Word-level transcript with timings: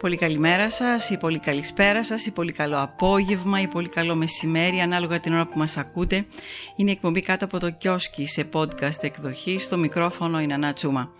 Πολύ 0.00 0.16
καλημέρα 0.16 0.70
σας 0.70 1.10
ή 1.10 1.16
πολύ 1.16 1.38
καλησπέρα 1.38 2.04
σας 2.04 2.26
ή 2.26 2.30
πολύ 2.30 2.52
καλό 2.52 2.80
απόγευμα 2.82 3.60
ή 3.60 3.66
πολύ 3.66 3.88
καλό 3.88 4.14
μεσημέρι 4.14 4.80
ανάλογα 4.80 5.20
την 5.20 5.32
ώρα 5.32 5.46
που 5.46 5.58
μας 5.58 5.76
ακούτε. 5.76 6.26
Είναι 6.76 6.90
εκπομπή 6.90 7.20
κάτω 7.20 7.44
από 7.44 7.58
το 7.58 7.70
κιόσκι 7.70 8.26
σε 8.26 8.48
podcast 8.52 9.02
εκδοχή. 9.02 9.58
Στο 9.58 9.76
μικρόφωνο 9.76 10.40
είναι 10.40 10.54
Ανά 10.54 10.72
Τσούμα. 10.72 11.12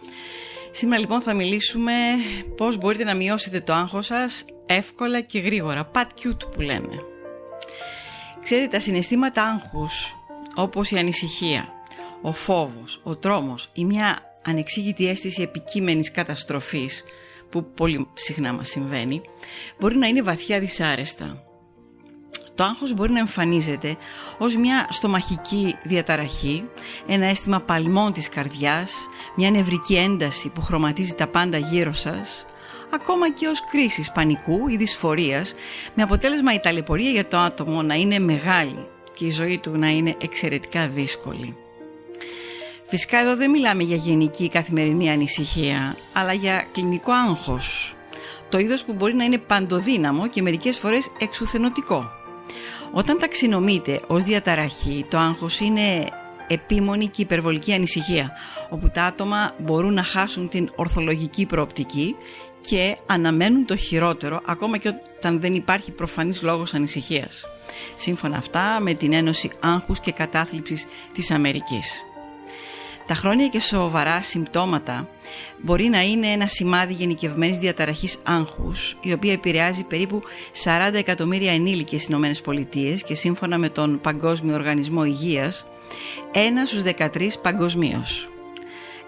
Σήμερα 0.71 1.01
λοιπόν 1.01 1.21
θα 1.21 1.35
μιλήσουμε 1.35 1.93
πώς 2.57 2.77
μπορείτε 2.77 3.05
να 3.05 3.15
μειώσετε 3.15 3.61
το 3.61 3.73
άγχος 3.73 4.07
σας 4.07 4.45
εύκολα 4.67 5.21
και 5.21 5.39
γρήγορα. 5.39 5.91
Pat 5.95 6.07
cute 6.23 6.51
που 6.51 6.61
λένε. 6.61 7.03
Ξέρετε 8.43 8.69
τα 8.69 8.81
συναισθήματα 8.81 9.43
άγχους 9.43 10.17
όπως 10.55 10.91
η 10.91 10.99
ανησυχία, 10.99 11.69
ο 12.23 12.33
φόβος, 12.33 13.01
ο 13.03 13.17
τρόμος 13.17 13.71
ή 13.73 13.85
μια 13.85 14.33
ανεξήγητη 14.45 15.09
αίσθηση 15.09 15.43
επικείμενης 15.43 16.11
καταστροφής 16.11 17.05
που 17.51 17.73
πολύ 17.73 18.07
συχνά 18.15 18.53
μας 18.53 18.69
συμβαίνει, 18.69 19.21
μπορεί 19.79 19.97
να 19.97 20.07
είναι 20.07 20.23
βαθιά 20.23 20.61
δυσάρεστα. 20.61 21.43
Το 22.55 22.65
άγχος 22.65 22.95
μπορεί 22.95 23.13
να 23.13 23.19
εμφανίζεται 23.19 23.97
ως 24.39 24.57
μια 24.57 24.87
στομαχική 24.91 25.75
διαταραχή, 25.83 26.69
ένα 27.07 27.27
αίσθημα 27.27 27.61
παλμών 27.61 28.13
της 28.13 28.29
καρδιάς, 28.29 29.09
μια 29.37 29.51
νευρική 29.51 29.97
ένταση 29.97 30.49
που 30.49 30.61
χρωματίζει 30.61 31.15
τα 31.15 31.27
πάντα 31.27 31.59
γύρω 31.59 31.93
σας, 31.93 32.47
ακόμα 32.91 33.33
και 33.33 33.47
ως 33.47 33.65
κρίση 33.71 34.11
πανικού 34.15 34.69
ή 34.69 34.77
δυσφορίας, 34.77 35.55
με 35.95 36.03
αποτέλεσμα 36.03 36.55
η 36.55 36.61
ταλαιπωρία 36.61 37.11
για 37.11 37.29
το 37.29 37.37
άτομο 37.37 37.83
να 37.83 37.95
είναι 37.95 38.19
μεγάλη 38.19 38.87
και 39.15 39.25
η 39.25 39.31
ζωή 39.31 39.59
του 39.59 39.71
να 39.79 39.89
είναι 39.89 40.17
εξαιρετικά 40.21 40.89
δύσκολη. 40.89 41.57
Φυσικά 42.91 43.19
εδώ 43.19 43.37
δεν 43.37 43.51
μιλάμε 43.51 43.83
για 43.83 43.97
γενική 43.97 44.49
καθημερινή 44.49 45.11
ανησυχία, 45.11 45.97
αλλά 46.13 46.33
για 46.33 46.67
κλινικό 46.73 47.13
άγχος. 47.13 47.95
Το 48.49 48.59
είδος 48.59 48.85
που 48.85 48.93
μπορεί 48.93 49.15
να 49.15 49.25
είναι 49.25 49.39
παντοδύναμο 49.39 50.29
και 50.29 50.43
μερικές 50.43 50.79
φορές 50.79 51.11
εξουθενωτικό. 51.19 52.11
Όταν 52.93 53.19
ταξινομείται 53.19 54.01
ως 54.07 54.23
διαταραχή, 54.23 55.07
το 55.11 55.19
άγχος 55.19 55.61
είναι 55.61 56.07
επίμονη 56.47 57.09
και 57.09 57.23
υπερβολική 57.23 57.73
ανησυχία, 57.73 58.33
όπου 58.69 58.91
τα 58.91 59.05
άτομα 59.05 59.55
μπορούν 59.59 59.95
να 59.95 60.03
χάσουν 60.03 60.49
την 60.49 60.71
ορθολογική 60.75 61.47
προοπτική 61.47 62.17
και 62.61 62.97
αναμένουν 63.07 63.67
το 63.67 63.77
χειρότερο 63.77 64.41
ακόμα 64.47 64.77
και 64.77 64.93
όταν 65.17 65.41
δεν 65.41 65.55
υπάρχει 65.55 65.91
προφανής 65.91 66.43
λόγος 66.43 66.75
ανησυχίας. 66.75 67.45
Σύμφωνα 67.97 68.37
αυτά 68.37 68.81
με 68.81 68.95
την 68.95 69.13
Ένωση 69.13 69.51
Άγχους 69.61 70.01
και 70.01 70.13
Κατάθλιψης 70.13 70.87
της 71.13 71.31
Αμερικής. 71.31 72.03
Τα 73.09 73.15
χρόνια 73.15 73.49
και 73.49 73.61
σοβαρά 73.61 74.23
συμπτώματα 74.23 75.09
μπορεί 75.59 75.85
να 75.85 76.03
είναι 76.03 76.27
ένα 76.27 76.47
σημάδι 76.47 76.93
γενικευμένης 76.93 77.59
διαταραχής 77.59 78.19
άγχους, 78.23 78.97
η 79.01 79.13
οποία 79.13 79.33
επηρεάζει 79.33 79.83
περίπου 79.83 80.23
40 80.65 80.99
εκατομμύρια 80.99 81.53
ενήλικες 81.53 82.03
στις 82.03 82.39
ΗΠΑ 82.39 83.07
και 83.07 83.15
σύμφωνα 83.15 83.59
με 83.59 83.69
τον 83.69 84.01
Παγκόσμιο 84.01 84.55
Οργανισμό 84.55 85.05
Υγείας, 85.05 85.67
ένα 86.33 86.67
στους 86.67 86.83
13 86.83 87.39
παγκοσμίως. 87.43 88.29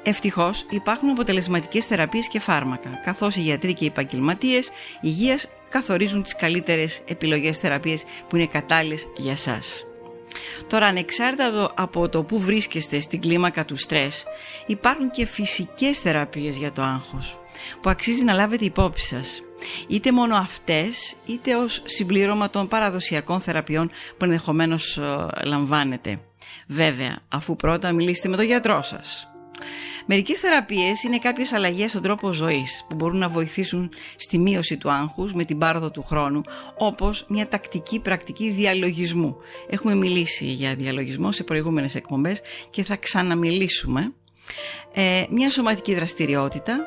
Ευτυχώς 0.02 0.66
υπάρχουν 0.70 1.08
αποτελεσματικές 1.08 1.86
θεραπείες 1.86 2.28
και 2.28 2.40
φάρμακα, 2.40 3.00
καθώς 3.04 3.36
οι 3.36 3.40
γιατροί 3.40 3.72
και 3.72 3.84
οι 3.84 3.86
επαγγελματίες 3.86 4.70
υγείας 5.00 5.48
καθορίζουν 5.68 6.22
τις 6.22 6.36
καλύτερες 6.36 7.02
επιλογές 7.06 7.58
θεραπείες 7.58 8.04
που 8.28 8.36
είναι 8.36 8.46
κατάλληλες 8.46 9.06
για 9.16 9.36
σας. 9.36 9.89
Τώρα 10.66 10.86
ανεξάρτητα 10.86 11.72
από 11.76 12.08
το 12.08 12.22
που 12.22 12.40
βρίσκεστε 12.40 13.00
στην 13.00 13.20
κλίμακα 13.20 13.64
του 13.64 13.76
στρες 13.76 14.24
υπάρχουν 14.66 15.10
και 15.10 15.26
φυσικές 15.26 15.98
θεραπείες 15.98 16.56
για 16.56 16.72
το 16.72 16.82
άγχος 16.82 17.38
που 17.80 17.90
αξίζει 17.90 18.24
να 18.24 18.34
λάβετε 18.34 18.64
υπόψη 18.64 19.06
σας 19.06 19.42
είτε 19.86 20.12
μόνο 20.12 20.36
αυτές 20.36 21.16
είτε 21.26 21.54
ως 21.54 21.82
συμπλήρωμα 21.84 22.50
των 22.50 22.68
παραδοσιακών 22.68 23.40
θεραπείων 23.40 23.90
που 24.16 24.24
ενδεχομένως 24.24 24.98
ε, 24.98 25.26
λαμβάνετε. 25.44 26.20
Βέβαια, 26.66 27.16
αφού 27.28 27.56
πρώτα 27.56 27.92
μιλήσετε 27.92 28.28
με 28.28 28.36
τον 28.36 28.44
γιατρό 28.44 28.82
σας. 28.82 29.29
Μερικές 30.06 30.40
θεραπείες 30.40 31.02
είναι 31.02 31.18
κάποιες 31.18 31.52
αλλαγές 31.52 31.90
στον 31.90 32.02
τρόπο 32.02 32.32
ζωής 32.32 32.84
που 32.88 32.94
μπορούν 32.94 33.18
να 33.18 33.28
βοηθήσουν 33.28 33.90
στη 34.16 34.38
μείωση 34.38 34.76
του 34.76 34.90
άγχους 34.90 35.32
με 35.32 35.44
την 35.44 35.58
πάροδο 35.58 35.90
του 35.90 36.02
χρόνου, 36.02 36.40
όπως 36.78 37.24
μια 37.28 37.48
τακτική 37.48 38.00
πρακτική 38.00 38.50
διαλογισμού. 38.50 39.36
Έχουμε 39.68 39.94
μιλήσει 39.94 40.44
για 40.44 40.74
διαλογισμό 40.74 41.32
σε 41.32 41.44
προηγούμενες 41.44 41.94
εκπομπές 41.94 42.40
και 42.70 42.82
θα 42.84 42.96
ξαναμιλήσουμε. 42.96 44.12
Ε, 44.92 45.24
μια 45.30 45.50
σωματική 45.50 45.94
δραστηριότητα, 45.94 46.78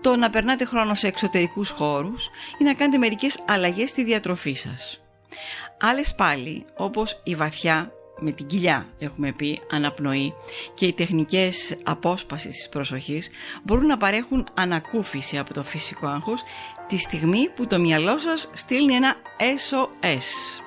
το 0.00 0.16
να 0.16 0.30
περνάτε 0.30 0.64
χρόνο 0.64 0.94
σε 0.94 1.06
εξωτερικούς 1.06 1.70
χώρους 1.70 2.28
ή 2.58 2.64
να 2.64 2.74
κάνετε 2.74 2.98
μερικές 2.98 3.38
αλλαγές 3.46 3.90
στη 3.90 4.04
διατροφή 4.04 4.52
σας. 4.52 5.00
Άλλες 5.80 6.14
πάλι, 6.14 6.64
όπως 6.76 7.20
η 7.24 7.34
βαθιά 7.34 7.92
με 8.22 8.32
την 8.32 8.46
κοιλιά 8.46 8.86
έχουμε 8.98 9.32
πει 9.32 9.60
αναπνοή 9.70 10.34
και 10.74 10.86
οι 10.86 10.92
τεχνικές 10.92 11.76
απόσπασης 11.82 12.56
της 12.56 12.68
προσοχής 12.68 13.30
μπορούν 13.62 13.86
να 13.86 13.96
παρέχουν 13.96 14.46
ανακούφιση 14.54 15.38
από 15.38 15.54
το 15.54 15.62
φυσικό 15.62 16.06
άγχος 16.06 16.42
τη 16.88 16.96
στιγμή 16.96 17.48
που 17.54 17.66
το 17.66 17.78
μυαλό 17.78 18.18
σας 18.18 18.50
στείλει 18.52 18.94
ένα 18.94 19.14
SOS. 19.38 20.60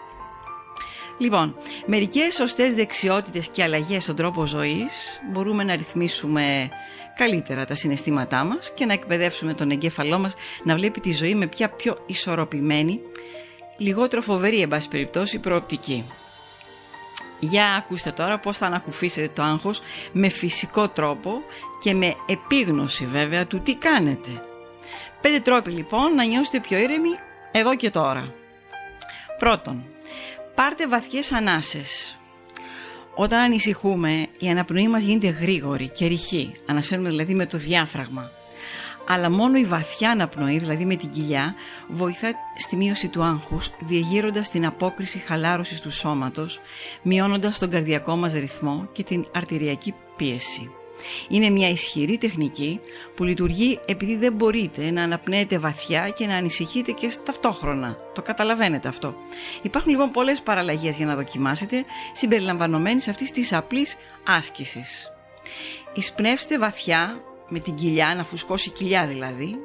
Λοιπόν, 1.18 1.56
μερικές 1.86 2.34
σωστές 2.34 2.74
δεξιότητες 2.74 3.48
και 3.48 3.64
αλλαγές 3.64 4.04
στον 4.04 4.16
τρόπο 4.16 4.46
ζωής 4.46 5.22
μπορούμε 5.32 5.64
να 5.64 5.76
ρυθμίσουμε 5.76 6.70
καλύτερα 7.16 7.66
τα 7.66 7.76
συναισθήματά 7.76 8.44
μας 8.44 8.74
και 8.74 8.86
να 8.86 8.94
εκπαιδεύσουμε 8.94 9.54
τον 9.54 9.72
εγκέφαλό 9.72 10.20
μας 10.20 10.34
να 10.64 10.76
βλέπει 10.76 11.00
τη 11.00 11.14
ζωή 11.14 11.36
με 11.36 11.48
πια 11.48 11.70
πιο 11.70 11.98
ισορροπημένη, 12.06 13.02
λιγότερο 13.78 14.22
φοβερή 14.22 14.62
εν 14.62 14.68
πάση 14.68 14.88
περιπτώσει 14.88 15.40
προοπτική. 15.40 16.04
Για 17.50 17.76
ακούστε 17.76 18.12
τώρα 18.12 18.40
πώς 18.40 18.58
θα 18.58 18.66
ανακουφίσετε 18.66 19.30
το 19.34 19.44
άγχος 19.44 19.82
με 20.12 20.30
φυσικό 20.30 20.90
τρόπο 20.90 21.32
και 21.80 21.94
με 21.94 22.14
επίγνωση 22.26 23.06
βέβαια 23.06 23.48
του 23.48 23.60
τι 23.60 23.76
κάνετε. 23.76 24.30
Πέντε 25.22 25.40
τρόποι 25.40 25.72
λοιπόν 25.72 26.16
να 26.16 26.24
νιώσετε 26.24 26.60
πιο 26.60 26.78
ήρεμοι 26.78 27.10
εδώ 27.52 27.76
και 27.76 27.90
τώρα. 27.90 28.34
Πρώτον, 29.38 29.86
πάρτε 30.56 30.88
βαθιές 30.88 31.32
ανάσες. 31.32 32.20
Όταν 33.16 33.40
ανησυχούμε, 33.40 34.28
η 34.40 34.50
αναπνοή 34.50 34.88
μας 34.88 35.04
γίνεται 35.04 35.28
γρήγορη 35.28 35.90
και 35.90 36.06
ρηχή. 36.06 36.54
Ανασένουμε 36.66 37.10
δηλαδή 37.10 37.36
με 37.36 37.46
το 37.46 37.58
διάφραγμα 37.58 38.32
αλλά 39.08 39.30
μόνο 39.30 39.58
η 39.58 39.64
βαθιά 39.64 40.12
αναπνοή, 40.12 40.58
δηλαδή 40.58 40.86
με 40.86 40.96
την 40.96 41.10
κοιλιά, 41.10 41.56
βοηθά 41.88 42.34
στη 42.56 42.76
μείωση 42.76 43.08
του 43.08 43.24
άγχους, 43.24 43.70
διεγείροντας 43.80 44.50
την 44.50 44.66
απόκριση 44.66 45.20
χαλάρωσης 45.20 45.82
του 45.82 45.92
σώματος, 45.92 46.60
μειώνοντας 47.02 47.60
τον 47.60 47.70
καρδιακό 47.70 48.16
μας 48.16 48.34
ρυθμό 48.34 48.90
και 48.92 49.04
την 49.04 49.26
αρτηριακή 49.34 49.94
πίεση. 50.16 50.70
Είναι 51.30 51.50
μια 51.50 51.70
ισχυρή 51.70 52.18
τεχνική 52.18 52.80
που 53.16 53.24
λειτουργεί 53.24 53.80
επειδή 53.86 54.16
δεν 54.16 54.34
μπορείτε 54.34 54.92
να 54.92 55.04
αναπνέετε 55.04 55.60
βαθιά 55.60 56.10
και 56.10 56.26
να 56.26 56.36
ανησυχείτε 56.36 56.92
και 56.92 57.12
ταυτόχρονα. 57.26 57.98
Το 58.14 58.22
καταλαβαίνετε 58.22 58.88
αυτό. 58.88 59.16
Υπάρχουν 59.62 59.92
λοιπόν 59.92 60.12
πολλές 60.12 60.42
παραλλαγές 60.42 60.98
για 60.98 61.06
να 61.06 61.16
δοκιμάσετε, 61.16 61.84
συμπεριλαμβανομένης 62.12 63.08
αυτής 63.08 63.32
της 63.32 63.54
απλής 63.54 63.96
άσκησης. 64.28 65.12
Εισπνεύστε 65.94 66.60
βαθιά 66.60 67.22
με 67.48 67.60
την 67.60 67.76
κοιλιά, 67.76 68.16
να 68.16 68.24
φουσκώσει 68.24 68.70
κοιλιά 68.70 69.06
δηλαδή, 69.06 69.56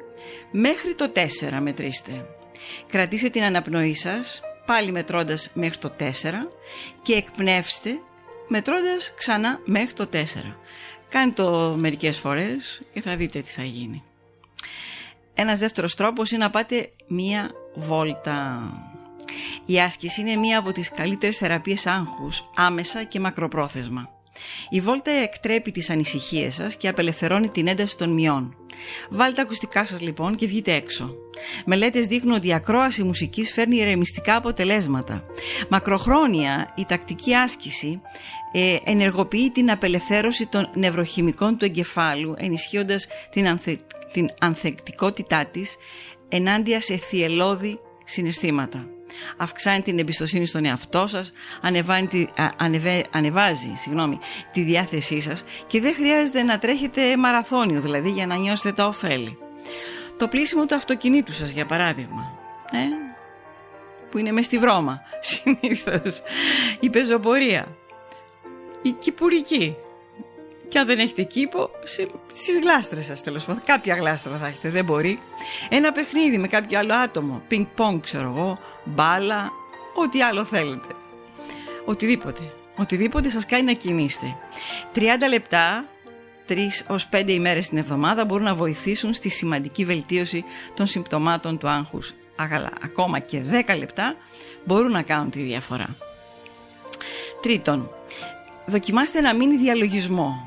μέχρι 0.51 0.95
το 0.95 1.11
4 1.15 1.59
μετρήστε. 1.61 2.25
Κρατήστε 2.87 3.29
την 3.29 3.43
αναπνοή 3.43 3.93
σας, 3.93 4.41
πάλι 4.65 4.91
μετρώντας 4.91 5.51
μέχρι 5.53 5.77
το 5.77 5.89
4 5.89 6.51
και 7.01 7.13
εκπνεύστε 7.13 7.99
μετρώντας 8.47 9.13
ξανά 9.17 9.59
μέχρι 9.65 9.93
το 9.93 10.07
4. 10.07 10.57
Κάντε 11.09 11.43
το 11.43 11.75
μερικές 11.77 12.17
φορές 12.17 12.81
και 12.93 13.01
θα 13.01 13.15
δείτε 13.15 13.41
τι 13.41 13.49
θα 13.49 13.63
γίνει. 13.63 14.03
Ένας 15.33 15.59
δεύτερος 15.59 15.95
τρόπος 15.95 16.31
είναι 16.31 16.43
να 16.43 16.49
πάτε 16.49 16.91
μία 17.07 17.51
βόλτα. 17.75 18.71
Η 19.65 19.79
άσκηση 19.79 20.21
είναι 20.21 20.35
μία 20.35 20.59
από 20.59 20.71
τις 20.71 20.89
καλύτερες 20.89 21.37
θεραπείες 21.37 21.85
άγχους, 21.85 22.49
άμεσα 22.55 23.03
και 23.03 23.19
μακροπρόθεσμα. 23.19 24.20
Η 24.69 24.81
βόλτα 24.81 25.11
εκτρέπει 25.11 25.71
τις 25.71 25.89
ανησυχίες 25.89 26.55
σας 26.55 26.75
και 26.75 26.87
απελευθερώνει 26.87 27.47
την 27.47 27.67
ένταση 27.67 27.97
των 27.97 28.09
μειών. 28.09 28.55
Βάλτε 29.09 29.35
τα 29.35 29.41
ακουστικά 29.41 29.85
σας 29.85 30.01
λοιπόν 30.01 30.35
και 30.35 30.47
βγείτε 30.47 30.73
έξω. 30.73 31.15
Μελέτες 31.65 32.07
δείχνουν 32.07 32.35
ότι 32.35 32.47
η 32.47 32.53
ακρόαση 32.53 33.03
μουσικής 33.03 33.51
φέρνει 33.51 33.75
ηρεμιστικά 33.75 34.35
αποτελέσματα. 34.35 35.23
Μακροχρόνια 35.69 36.73
η 36.75 36.85
τακτική 36.85 37.35
άσκηση 37.35 38.01
ε, 38.51 38.75
ενεργοποιεί 38.83 39.51
την 39.51 39.71
απελευθέρωση 39.71 40.45
των 40.45 40.69
νευροχημικών 40.73 41.57
του 41.57 41.65
εγκεφάλου 41.65 42.35
ενισχύοντας 42.37 43.07
την, 43.31 43.47
ανθε, 43.47 43.79
την 44.13 44.29
ανθεκτικότητά 44.39 45.45
της 45.45 45.75
ενάντια 46.29 46.81
σε 46.81 46.97
θυελώδη 46.97 47.79
συναισθήματα 48.03 48.89
αυξάνει 49.37 49.81
την 49.81 49.99
εμπιστοσύνη 49.99 50.45
στον 50.45 50.65
εαυτό 50.65 51.07
σας, 51.07 51.31
ανεβάζει, 51.61 52.27
ανεβε, 52.57 53.05
ανεβάζει 53.11 53.71
συγγνώμη, 53.75 54.19
τη 54.51 54.61
διάθεσή 54.61 55.19
σας 55.19 55.43
και 55.67 55.81
δεν 55.81 55.93
χρειάζεται 55.93 56.43
να 56.43 56.59
τρέχετε 56.59 57.17
μαραθώνιο 57.17 57.81
δηλαδή 57.81 58.09
για 58.09 58.27
να 58.27 58.35
νιώσετε 58.35 58.71
τα 58.71 58.87
ωφέλη. 58.87 59.37
Το 60.17 60.27
πλήσιμο 60.27 60.65
του 60.65 60.75
αυτοκινήτου 60.75 61.33
σας 61.33 61.51
για 61.51 61.65
παράδειγμα. 61.65 62.39
Ε; 62.71 62.77
Που 64.09 64.17
είναι 64.17 64.31
μες 64.31 64.45
στη 64.45 64.57
βρώμα 64.57 65.01
συνήθως. 65.31 66.21
Η 66.79 66.89
πεζοπορία. 66.89 67.77
Η 68.81 68.91
κυπουρική. 68.91 69.75
Και 70.71 70.79
αν 70.79 70.85
δεν 70.85 70.99
έχετε 70.99 71.23
κήπο, 71.23 71.69
στις 72.31 72.59
γλάστρες 72.61 73.05
σας 73.05 73.21
τέλος 73.21 73.45
πάντων. 73.45 73.61
Κάποια 73.65 73.95
γλάστρα 73.95 74.35
θα 74.35 74.47
έχετε, 74.47 74.69
δεν 74.69 74.85
μπορεί. 74.85 75.19
Ένα 75.69 75.91
παιχνίδι 75.91 76.37
με 76.37 76.47
κάποιο 76.47 76.79
άλλο 76.79 76.93
άτομο. 76.93 77.41
Πινκ 77.47 77.67
πονγκ 77.67 77.99
ξέρω 78.01 78.33
εγώ, 78.35 78.57
μπάλα, 78.83 79.51
ό,τι 79.95 80.21
άλλο 80.21 80.45
θέλετε. 80.45 80.87
Οτιδήποτε. 81.85 82.53
Οτιδήποτε 82.77 83.29
σας 83.29 83.45
κάνει 83.45 83.63
να 83.63 83.73
κινείστε. 83.73 84.37
30 84.95 84.99
λεπτά, 85.29 85.85
3 86.47 86.85
ως 86.87 87.07
5 87.07 87.31
ημέρες 87.31 87.69
την 87.69 87.77
εβδομάδα 87.77 88.25
μπορούν 88.25 88.45
να 88.45 88.55
βοηθήσουν 88.55 89.13
στη 89.13 89.29
σημαντική 89.29 89.85
βελτίωση 89.85 90.43
των 90.73 90.87
συμπτωμάτων 90.87 91.57
του 91.57 91.67
άγχους. 91.67 92.13
Αγαλά, 92.35 92.71
ακόμα 92.83 93.19
και 93.19 93.41
10 93.41 93.77
λεπτά 93.77 94.15
μπορούν 94.65 94.91
να 94.91 95.01
κάνουν 95.01 95.29
τη 95.29 95.41
διαφορά. 95.41 95.95
Τρίτον, 97.41 97.89
δοκιμάστε 98.65 99.17
ένα 99.17 99.35
μίνι 99.35 99.57
διαλογισμό. 99.57 100.45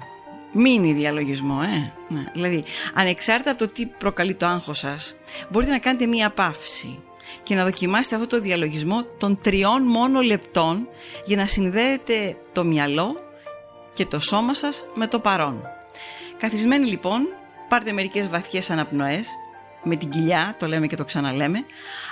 Μίνι 0.55 0.93
διαλογισμό, 0.93 1.61
ε. 1.63 1.93
Ναι. 2.09 2.25
Δηλαδή, 2.33 2.65
ανεξάρτητα 2.95 3.51
από 3.51 3.59
το 3.59 3.73
τι 3.73 3.87
προκαλεί 3.87 4.35
το 4.35 4.47
άγχος 4.47 4.79
σας, 4.79 5.15
μπορείτε 5.51 5.71
να 5.71 5.79
κάνετε 5.79 6.07
μία 6.07 6.31
παύση 6.31 6.99
και 7.43 7.55
να 7.55 7.65
δοκιμάσετε 7.65 8.15
αυτό 8.15 8.27
το 8.27 8.41
διαλογισμό 8.41 9.05
των 9.19 9.39
τριών 9.39 9.83
μόνο 9.83 10.21
λεπτών 10.21 10.89
για 11.25 11.37
να 11.37 11.47
συνδέετε 11.47 12.37
το 12.53 12.65
μυαλό 12.65 13.17
και 13.95 14.07
το 14.07 14.21
σώμα 14.21 14.55
σας 14.55 14.85
με 14.95 15.07
το 15.07 15.19
παρόν. 15.19 15.63
Καθισμένοι 16.39 16.89
λοιπόν, 16.89 17.29
πάρτε 17.69 17.93
μερικές 17.93 18.29
βαθιές 18.29 18.71
αναπνοές, 18.71 19.29
με 19.83 19.97
την 19.97 20.09
κοιλιά, 20.09 20.55
το 20.59 20.67
λέμε 20.67 20.87
και 20.87 20.97
το 20.97 21.05
ξαναλέμε, 21.05 21.65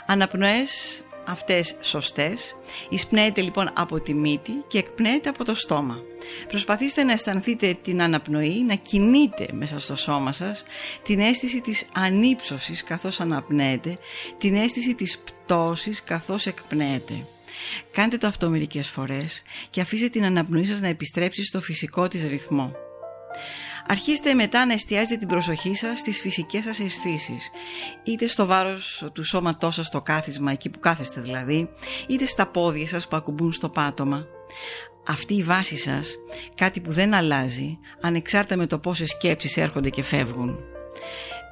αναπνοές 0.06 1.04
αυτές 1.26 1.76
σωστές. 1.80 2.56
Εισπνέετε 2.88 3.40
λοιπόν 3.40 3.70
από 3.74 4.00
τη 4.00 4.14
μύτη 4.14 4.52
και 4.66 4.78
εκπνέετε 4.78 5.28
από 5.28 5.44
το 5.44 5.54
στόμα. 5.54 5.98
Προσπαθήστε 6.48 7.02
να 7.02 7.12
αισθανθείτε 7.12 7.76
την 7.82 8.02
αναπνοή, 8.02 8.62
να 8.62 8.74
κινείτε 8.74 9.48
μέσα 9.52 9.80
στο 9.80 9.96
σώμα 9.96 10.32
σας, 10.32 10.64
την 11.02 11.20
αίσθηση 11.20 11.60
της 11.60 11.84
ανύψωσης 11.94 12.84
καθώς 12.84 13.20
αναπνέετε, 13.20 13.98
την 14.38 14.54
αίσθηση 14.54 14.94
της 14.94 15.18
πτώσης 15.18 16.02
καθώς 16.02 16.46
εκπνέετε. 16.46 17.26
Κάντε 17.90 18.16
το 18.16 18.26
αυτό 18.26 18.50
μερικές 18.50 18.88
φορές 18.88 19.42
και 19.70 19.80
αφήστε 19.80 20.08
την 20.08 20.24
αναπνοή 20.24 20.66
σας 20.66 20.80
να 20.80 20.88
επιστρέψει 20.88 21.44
στο 21.44 21.60
φυσικό 21.60 22.08
της 22.08 22.24
ρυθμό. 22.24 22.72
Αρχίστε 23.88 24.34
μετά 24.34 24.66
να 24.66 24.72
εστιάζετε 24.72 25.16
την 25.16 25.28
προσοχή 25.28 25.74
σας 25.74 25.98
στις 25.98 26.20
φυσικές 26.20 26.64
σας 26.64 26.80
αισθήσεις. 26.80 27.50
είτε 28.02 28.28
στο 28.28 28.46
βάρος 28.46 29.08
του 29.12 29.24
σώματός 29.24 29.74
σας 29.74 29.86
στο 29.86 30.02
κάθισμα, 30.02 30.52
εκεί 30.52 30.70
που 30.70 30.78
κάθεστε 30.78 31.20
δηλαδή, 31.20 31.68
είτε 32.08 32.26
στα 32.26 32.46
πόδια 32.46 32.88
σας 32.88 33.08
που 33.08 33.16
ακουμπούν 33.16 33.52
στο 33.52 33.68
πάτωμα. 33.68 34.26
Αυτή 35.06 35.34
η 35.34 35.42
βάση 35.42 35.76
σας, 35.76 36.14
κάτι 36.54 36.80
που 36.80 36.92
δεν 36.92 37.14
αλλάζει, 37.14 37.78
ανεξάρτητα 38.00 38.56
με 38.56 38.66
το 38.66 38.78
πόσες 38.78 39.08
σκέψεις 39.08 39.56
έρχονται 39.56 39.90
και 39.90 40.02
φεύγουν. 40.02 40.58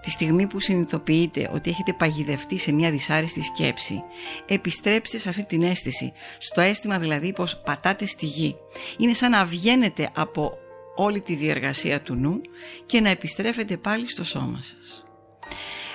Τη 0.03 0.11
στιγμή 0.11 0.47
που 0.47 0.61
συνειδητοποιείτε 0.61 1.51
ότι 1.55 1.71
έχετε 1.71 1.93
παγιδευτεί 1.93 2.59
σε 2.59 2.73
μια 2.73 2.91
δυσάρεστη 2.91 3.43
σκέψη, 3.43 4.03
επιστρέψτε 4.47 5.19
σε 5.19 5.29
αυτή 5.29 5.45
την 5.45 5.63
αίσθηση, 5.63 6.13
στο 6.39 6.61
αίσθημα 6.61 6.99
δηλαδή 6.99 7.33
πως 7.33 7.61
πατάτε 7.61 8.07
στη 8.07 8.27
γη. 8.27 8.57
Είναι 8.99 9.15
σαν 9.15 9.31
να 9.31 9.45
βγαίνετε 9.45 10.11
από 10.15 10.53
όλη 11.03 11.21
τη 11.21 11.35
διεργασία 11.35 12.01
του 12.01 12.15
νου 12.15 12.41
και 12.87 13.01
να 13.01 13.09
επιστρέφετε 13.09 13.77
πάλι 13.77 14.11
στο 14.11 14.25
σώμα 14.25 14.59
σας. 14.63 15.05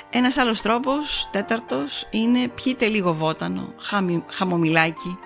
Ένας 0.09 0.37
άλλος 0.37 0.61
τρόπος, 0.61 1.29
τέταρτος, 1.31 2.07
είναι 2.11 2.47
πιείτε 2.47 2.85
λίγο 2.85 3.13
βότανο, 3.13 3.73
χαμομηλάκι 4.27 5.17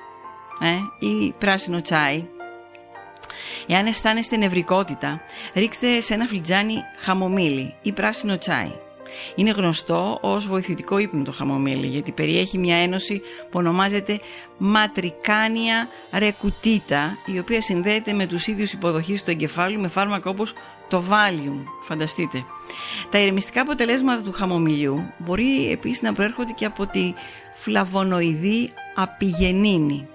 ε, 0.59 1.05
ή 1.07 1.33
πράσινο 1.37 1.81
τσάι. 1.81 2.27
Εάν 3.67 3.85
αισθάνεστε 3.85 4.37
νευρικότητα, 4.37 5.21
ρίξτε 5.53 6.01
σε 6.01 6.13
ένα 6.13 6.25
φλιτζάνι 6.25 6.75
χαμομήλι 6.99 7.75
ή 7.81 7.91
πράσινο 7.91 8.37
τσάι. 8.37 8.71
Είναι 9.35 9.51
γνωστό 9.51 10.17
ως 10.21 10.47
βοηθητικό 10.47 10.97
ύπνο 10.97 11.23
το 11.23 11.31
χαμομήλι 11.31 11.87
γιατί 11.87 12.11
περιέχει 12.11 12.57
μια 12.57 12.75
ένωση 12.75 13.19
που 13.19 13.59
ονομάζεται 13.59 14.19
ματρικάνια 14.57 15.87
ρεκουτίτα 16.13 17.17
η 17.25 17.39
οποία 17.39 17.61
συνδέεται 17.61 18.13
με 18.13 18.25
τους 18.25 18.47
ίδιους 18.47 18.73
υποδοχείς 18.73 19.23
του 19.23 19.31
εγκεφάλου 19.31 19.79
με 19.79 19.87
φάρμακα 19.87 20.29
όπως 20.29 20.53
το 20.87 21.03
Valium, 21.09 21.63
φανταστείτε. 21.81 22.45
Τα 23.09 23.19
ηρεμιστικά 23.19 23.61
αποτελέσματα 23.61 24.21
του 24.21 24.31
χαμομηλιού 24.31 25.03
μπορεί 25.17 25.71
επίσης 25.71 26.01
να 26.01 26.13
προέρχονται 26.13 26.51
και 26.51 26.65
από 26.65 26.87
τη 26.87 27.13
φλαβονοειδή 27.53 28.69
απιγενίνη 28.95 30.07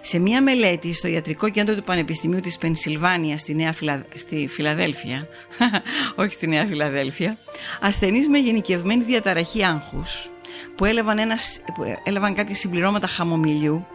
σε 0.00 0.18
μία 0.18 0.42
μελέτη 0.42 0.92
στο 0.92 1.08
Ιατρικό 1.08 1.48
Κέντρο 1.48 1.74
του 1.74 1.82
Πανεπιστημίου 1.82 2.40
της 2.40 2.58
Πενσιλβάνιας 2.58 3.40
στη, 3.40 3.54
Νέα 3.54 3.74
στη 4.14 4.46
Φιλαδέλφια, 4.50 5.28
όχι 6.16 6.30
στη 6.30 6.46
Νέα 6.46 6.66
Φιλαδέλφια, 6.66 7.38
ασθενείς 7.80 8.28
με 8.28 8.38
γενικευμένη 8.38 9.02
διαταραχή 9.02 9.64
άγχους 9.64 10.30
που 10.74 10.84
έλαβαν, 10.84 11.18
ένα, 11.18 11.36
που 11.74 11.96
έλαβαν 12.04 12.34
κάποια 12.34 12.54
συμπληρώματα 12.54 13.06
χαμομηλιού 13.06 13.86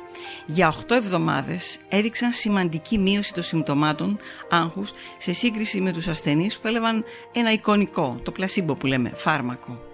για 0.45 0.73
8 0.87 0.91
εβδομάδες 0.91 1.79
έδειξαν 1.89 2.31
σημαντική 2.31 2.97
μείωση 2.97 3.33
των 3.33 3.43
συμπτωμάτων 3.43 4.19
άγχους 4.49 4.91
σε 5.17 5.33
σύγκριση 5.33 5.81
με 5.81 5.91
τους 5.91 6.07
ασθενείς 6.07 6.57
που 6.59 6.67
έλαβαν 6.67 7.03
ένα 7.31 7.51
εικονικό, 7.51 8.19
το 8.23 8.31
πλασίμπο 8.31 8.73
που 8.73 8.87
λέμε, 8.87 9.11
φάρμακο. 9.15 9.90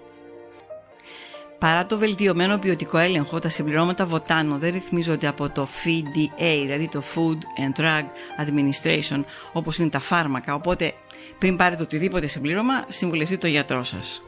Παρά 1.58 1.86
το 1.86 1.98
βελτιωμένο 1.98 2.58
ποιοτικό 2.58 2.98
έλεγχο, 2.98 3.38
τα 3.38 3.48
συμπληρώματα 3.48 4.06
βοτάνο 4.06 4.58
δεν 4.58 4.72
ρυθμίζονται 4.72 5.26
από 5.26 5.50
το 5.50 5.66
FDA, 5.84 6.60
δηλαδή 6.62 6.88
το 6.88 7.02
Food 7.14 7.62
and 7.62 7.80
Drug 7.80 8.04
Administration, 8.46 9.24
όπως 9.52 9.78
είναι 9.78 9.88
τα 9.88 10.00
φάρμακα, 10.00 10.54
οπότε 10.54 10.92
πριν 11.38 11.56
πάρετε 11.56 11.82
οτιδήποτε 11.82 12.26
συμπλήρωμα, 12.26 12.84
συμβουλευτείτε 12.88 13.38
το 13.38 13.46
γιατρό 13.46 13.82
σας. 13.82 14.22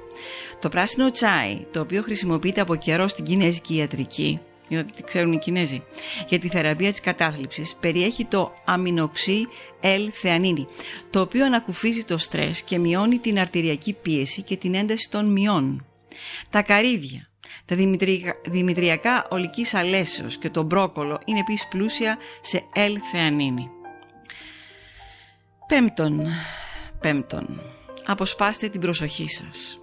Το 0.59 0.69
πράσινο 0.69 1.11
τσάι, 1.11 1.67
το 1.71 1.81
οποίο 1.81 2.03
χρησιμοποιείται 2.03 2.61
από 2.61 2.75
καιρό 2.75 3.09
στην 3.09 3.25
κινέζικη 3.25 3.77
ιατρική, 3.77 4.41
γιατί 4.69 4.93
τι 4.93 5.03
ξέρουν 5.03 5.33
οι 5.33 5.39
Κινέζοι, 5.39 5.83
για 6.29 6.39
τη 6.39 6.49
θεραπεία 6.49 6.91
της 6.91 7.01
κατάθλιψης, 7.01 7.77
περιέχει 7.81 8.25
το 8.25 8.55
αμινοξύ 8.65 9.47
L-θεανίνη, 9.83 10.67
το 11.11 11.21
οποίο 11.21 11.45
ανακουφίζει 11.45 12.05
το 12.05 12.19
στρες 12.19 12.63
και 12.63 12.79
μειώνει 12.79 13.19
την 13.19 13.39
αρτηριακή 13.39 13.93
πίεση 13.93 14.43
και 14.43 14.57
την 14.57 14.75
ένταση 14.75 15.11
των 15.11 15.33
μειών. 15.33 15.85
Τα 16.51 16.63
καρύδια, 16.63 17.29
τα 17.65 17.77
δημητριακά 18.51 19.27
ολικής 19.31 19.75
αλέσεως 19.75 20.39
και 20.39 20.51
το 20.51 20.63
μπρόκολο 20.63 21.21
είναι 21.25 21.39
επίσης 21.39 21.69
πλούσια 21.69 22.19
σε 22.41 22.65
L-θεανίνη. 22.75 23.71
Πέμπτον, 25.67 26.27
πέμπτον, 27.01 27.61
αποσπάστε 28.07 28.69
την 28.69 28.81
προσοχή 28.81 29.29
σας. 29.29 29.81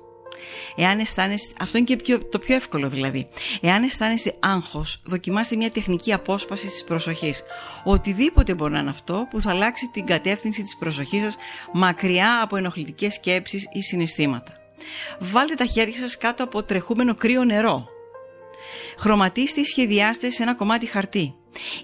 Εάν 0.75 0.99
αισθάνεστε, 0.99 1.53
αυτό 1.59 1.77
είναι 1.77 1.95
και 1.95 2.17
το 2.17 2.39
πιο 2.39 2.55
εύκολο 2.55 2.89
δηλαδή. 2.89 3.27
Εάν 3.61 3.83
αισθάνεστε 3.83 4.35
άγχος, 4.39 5.01
δοκιμάστε 5.05 5.55
μια 5.55 5.71
τεχνική 5.71 6.13
απόσπαση 6.13 6.67
της 6.67 6.83
προσοχής. 6.83 7.43
Οτιδήποτε 7.83 8.53
μπορεί 8.53 8.73
να 8.73 8.79
είναι 8.79 8.89
αυτό 8.89 9.27
που 9.29 9.41
θα 9.41 9.49
αλλάξει 9.49 9.89
την 9.93 10.05
κατεύθυνση 10.05 10.61
της 10.61 10.77
προσοχής 10.77 11.21
σας 11.21 11.35
μακριά 11.73 12.41
από 12.41 12.57
ενοχλητικές 12.57 13.13
σκέψεις 13.13 13.67
ή 13.71 13.81
συναισθήματα. 13.81 14.66
Βάλτε 15.19 15.53
τα 15.53 15.65
χέρια 15.65 15.99
σας 15.99 16.17
κάτω 16.17 16.43
από 16.43 16.63
τρεχούμενο 16.63 17.15
κρύο 17.15 17.43
νερό. 17.43 17.87
Χρωματίστε 18.97 19.61
ή 19.61 19.63
σχεδιάστε 19.63 20.29
σε 20.29 20.43
ένα 20.43 20.55
κομμάτι 20.55 20.85
χαρτί. 20.85 21.35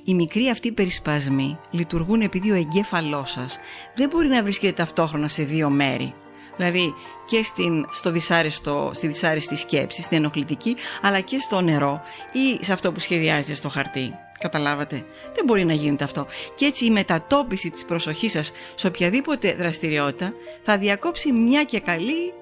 Οι 0.03 0.13
μικροί 0.13 0.49
αυτοί 0.49 0.71
περισπασμοί 0.71 1.59
λειτουργούν 1.71 2.21
επειδή 2.21 2.51
ο 2.51 2.55
εγκέφαλός 2.55 3.31
σας 3.31 3.59
δεν 3.95 4.09
μπορεί 4.09 4.27
να 4.27 4.43
βρίσκεται 4.43 4.73
ταυτόχρονα 4.73 5.27
σε 5.27 5.43
δύο 5.43 5.69
μέρη. 5.69 6.13
Δηλαδή 6.57 6.93
και 7.25 7.43
στην, 7.43 7.87
στο 7.91 8.11
δυσάρεστο, 8.11 8.91
στη 8.93 9.07
δυσάρεστη 9.07 9.55
σκέψη, 9.55 10.01
στην 10.01 10.17
ενοχλητική, 10.17 10.75
αλλά 11.01 11.19
και 11.19 11.39
στο 11.39 11.61
νερό 11.61 12.01
ή 12.31 12.63
σε 12.63 12.73
αυτό 12.73 12.91
που 12.91 12.99
σχεδιάζετε 12.99 13.53
στο 13.53 13.69
χαρτί. 13.69 14.13
Καταλάβατε; 14.39 15.05
Δεν 15.35 15.45
μπορεί 15.45 15.65
να 15.65 15.73
γίνεται 15.73 16.03
αυτό. 16.03 16.27
Και 16.55 16.65
έτσι 16.65 16.85
η 16.85 16.89
μετατόπιση 16.89 17.69
της 17.69 17.85
προσοχής 17.85 18.31
σας 18.31 18.51
σε 18.75 18.87
οποιαδήποτε 18.87 19.53
δραστηριότητα 19.53 20.33
θα 20.63 20.77
διακόψει 20.77 21.31
μια 21.31 21.63
και 21.63 21.79
καλή 21.79 22.33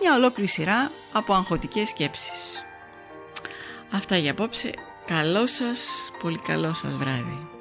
μια 0.00 0.14
ολόκληρη 0.14 0.48
σειρά 0.48 0.90
από 1.12 1.34
αγχωτικές 1.34 1.88
σκέψεις. 1.88 2.64
Αυτά 3.92 4.16
για 4.16 4.30
απόψε. 4.30 4.74
Καλό 5.06 5.46
σας, 5.46 6.10
πολύ 6.22 6.38
καλό 6.38 6.74
σας 6.74 6.96
βράδυ. 6.96 7.55